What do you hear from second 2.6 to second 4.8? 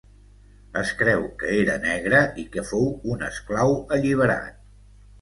fou un esclau alliberat.